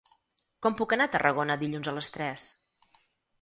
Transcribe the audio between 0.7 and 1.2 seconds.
puc anar a